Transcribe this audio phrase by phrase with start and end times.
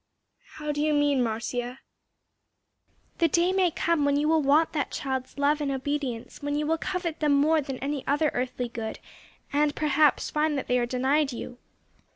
[0.55, 1.77] "How do you mean, Marcia?"
[3.19, 6.65] "The day may come when you will want that child's love and obedience: when you
[6.65, 8.97] will covet them more than any other earthly good,
[9.53, 11.59] and perhaps, find that they are denied you."